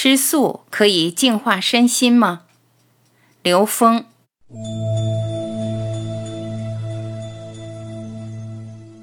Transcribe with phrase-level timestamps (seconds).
[0.00, 2.42] 吃素可以净化身心吗？
[3.42, 4.04] 刘峰。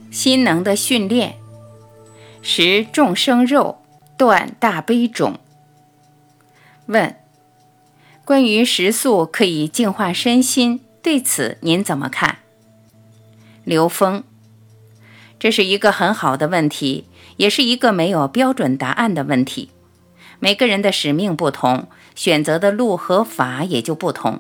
[0.10, 1.36] 心能的训练，
[2.42, 3.80] 食众生肉，
[4.18, 5.38] 断大悲种。
[6.86, 7.18] 问：
[8.24, 12.38] 关于食素可以净化身心，对此您怎么看？
[13.66, 14.24] 刘峰：
[15.38, 19.72] 这是一个很好的问题，也是一个没有标准答案的问题。
[20.40, 24.40] 每个人的使命不同，选择的路和法也就不同。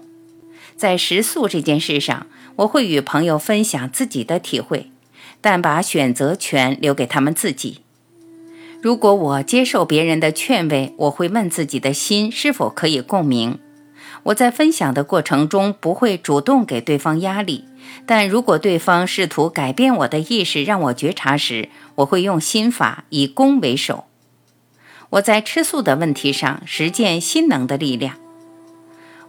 [0.76, 4.92] 在食宿这件事上，我会与朋友分享自己的体会，
[5.40, 7.82] 但把选择权留给他们自己。
[8.82, 13.58] 如果我接受别人的劝慰，我会问自己的心是否可以共鸣。
[14.24, 17.66] 我在分享的过程中不会主动给对方压力，
[18.06, 24.06] 但如果对方试图改变我的意识，让我觉察时，我会用心法以攻为守。
[25.12, 28.16] 我在吃素的问题上实践心能的力量。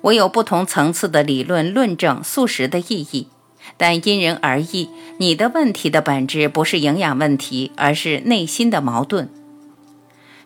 [0.03, 3.29] 我有不同层次的理论论证素食的意义，
[3.77, 4.89] 但因人而异。
[5.19, 9.29] 你的问题的本质不是营养问题，而是内心的矛盾。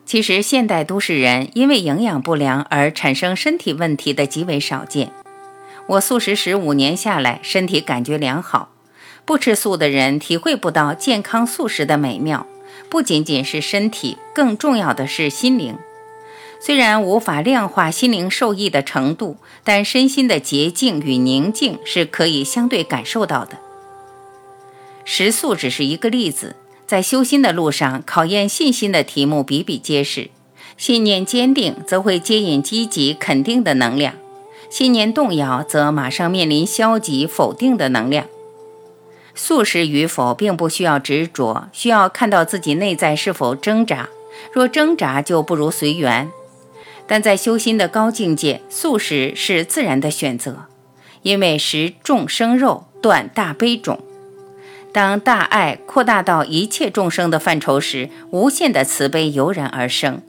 [0.06, 5.12] 其实，现代都市人因为营养不良而产生身体问题的极为少见。
[5.86, 8.70] 我素食十五年下来，身体感觉良好。
[9.24, 12.46] 不吃素的人体会不到健康素食的美妙。
[12.88, 15.76] 不仅仅是身体，更重要的是心灵。
[16.60, 23.58] 虽然无法量化心灵受益的程度，但身心的洁净与宁静是可以相对感受到的。
[25.04, 26.56] 食素只是一个例子，
[26.86, 30.30] 在修心的路上，考验信心的题目比比皆是。
[30.76, 34.14] 信念坚定，则会接引积极肯定的能量；
[34.70, 38.26] 信念动摇，则马上面临消极否定的能量。
[39.42, 44.10] 素食与否并不需要执着，需要看到自己内在是否挣扎。
[44.52, 46.30] 若挣扎，就不如随缘。
[47.06, 50.66] 但在修心的高境界，素食是自然的选择，
[51.22, 54.00] 因为食众生肉，断大悲种。
[54.92, 60.20] 当大爱扩大到一切众生的范畴时，无限的慈悲油然而生。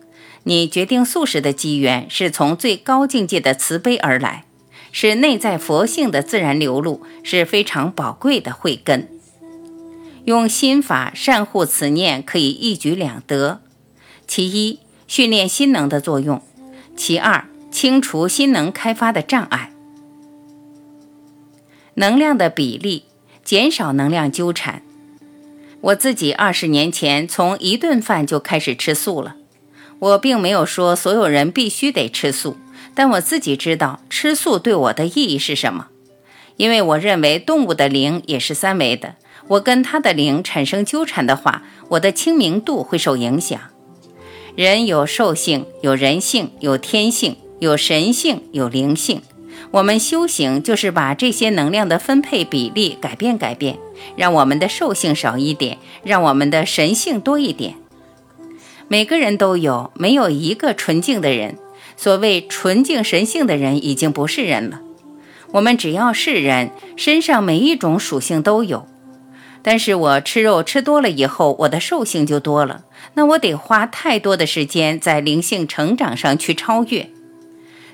[0.43, 4.45] 你决定素食的机缘，是从最高境界的慈悲而来。
[4.91, 9.07] 是内在佛性的自然流露，是非常宝贵的慧根。
[10.25, 13.61] 用心法善护此念，可以一举两得：
[14.27, 16.39] 其一，训练心能的作用；
[16.95, 19.71] 其二，清除心能开发的障碍。
[21.95, 23.05] 能量的比例，
[23.43, 24.81] 减少能量纠缠。
[25.81, 29.35] 我自己二十年前从一顿饭就开始吃素了。
[29.97, 32.57] 我并没有说所有人必须得吃素。
[32.93, 35.87] 但我自己知道吃素对我的意义是什么，
[36.57, 39.15] 因为我认为动物的灵也是三维的，
[39.47, 43.59] 我跟它的灵产生纠缠的话，我的清明度会受影响。
[44.55, 49.21] 人有兽性，有人性，有天性，有神性，有灵性。
[49.71, 53.77] 我们修行就是把这些能量的分配比例改变改变，
[54.17, 57.75] 让我们的兽性少一点，让我们的神性多一点。
[58.89, 61.57] 每个人都有，没有一个纯净的人。
[62.01, 64.81] 所谓纯净神性的人已经不是人了。
[65.51, 68.87] 我们只要是人，身上每一种属性都有。
[69.61, 72.85] 但是我吃肉吃多了以后，我的兽性就多了。
[73.13, 77.11] 那我得花太多的时间在灵性成长上去超越。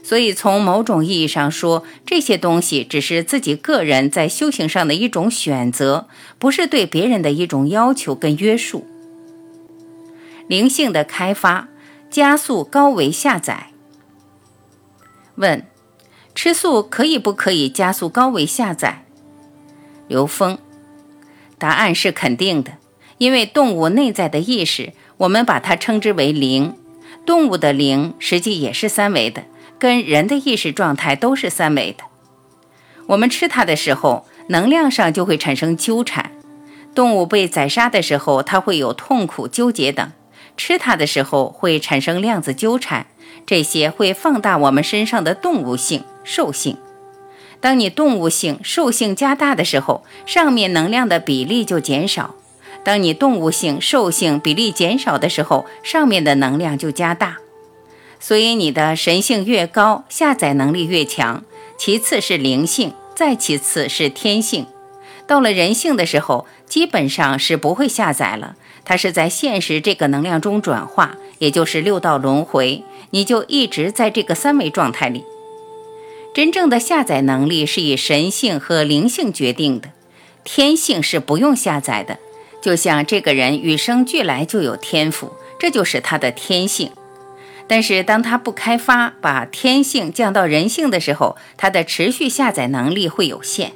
[0.01, 6.07] 所以从某种意义上说，这些东西只是自己个人在修行上的一种选择，
[6.39, 8.87] 不是对别人的一种要求跟约束。
[10.47, 11.67] 灵性的开发，
[12.09, 13.71] 加速高维下载。
[15.37, 15.65] 问：
[16.35, 19.05] 吃素可以不可以加速高维下载？
[20.07, 20.57] 刘峰，
[21.57, 22.73] 答案是肯定的，
[23.17, 26.75] 因为动物内在的意识，我们把它称之为灵。
[27.25, 29.43] 动物的灵实际也是三维的，
[29.77, 32.03] 跟人的意识状态都是三维的。
[33.07, 36.31] 我们吃它的时候，能量上就会产生纠缠。
[36.95, 40.07] 动物被宰杀的时候，它会有痛苦、纠结等；
[40.55, 43.07] 吃它的时候，会产生量子纠缠。
[43.47, 46.75] 这些会放大我们身上的动物性、兽性。
[47.61, 52.35] 当你动物性、兽性加大的时候，上面能量的比例就减少；
[52.83, 57.37] 当你动物性、兽性比例减少的时候，上面的能量就加大。
[58.19, 61.43] 所以你的神性越高，下载能力越强。
[61.77, 64.65] 其次是灵性，再其次是天性。
[65.25, 68.55] 到了人性的时候，基本上是不会下载了，
[68.87, 75.25] 它是在现实这个能量中转化，也就是六道轮回，你就一直在这个三维状态里。
[76.33, 79.89] 真正的下载能力是以神性和灵性决定的，
[80.45, 82.17] 天性是不用下载的。
[82.61, 86.91] 就像这个人与生俱来就有天赋，这就是他的天性。
[87.67, 93.73] 但是当他不开发，把天性降到人性的时候，他的持续下载能力会有限。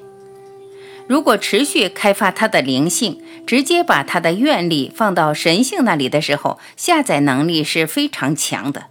[1.11, 8.85] 如果持续开发他的灵性，直接把他的愿力放到神性那里的时候，下载能力是非常强的。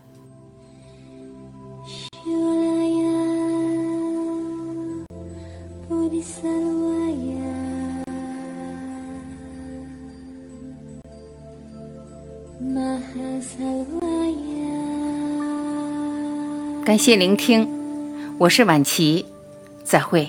[16.85, 17.67] 感谢聆听，
[18.37, 19.25] 我是晚琪，
[19.83, 20.29] 再会。